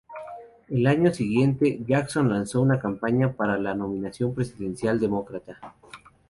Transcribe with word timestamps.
Al 0.71 0.87
año 0.87 1.13
siguiente, 1.13 1.79
Jackson 1.85 2.27
lanzó 2.29 2.59
una 2.59 2.79
campaña 2.79 3.33
para 3.33 3.59
la 3.59 3.75
nominación 3.75 4.33
presidencial 4.33 4.99
demócrata. 4.99 5.59